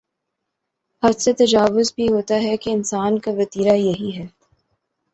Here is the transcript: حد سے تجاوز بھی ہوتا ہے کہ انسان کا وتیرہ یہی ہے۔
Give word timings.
حد 1.03 1.19
سے 1.19 1.33
تجاوز 1.33 1.93
بھی 1.95 2.07
ہوتا 2.07 2.35
ہے 2.35 2.57
کہ 2.57 2.69
انسان 2.69 3.19
کا 3.19 3.31
وتیرہ 3.31 3.75
یہی 3.75 4.17
ہے۔ 4.17 4.25